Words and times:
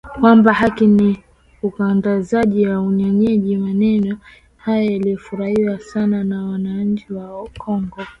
kwamba 0.19 0.53
haki 0.53 0.87
ni 0.87 1.23
ukandamizaji 1.63 2.65
na 2.65 2.81
unyonyaji 2.81 3.57
Maneno 3.57 4.17
haya 4.57 4.83
yalifurahiwa 4.91 5.79
sana 5.79 6.23
na 6.23 6.45
wananchi 6.45 7.13
wa 7.13 7.49
Kongo 7.57 7.97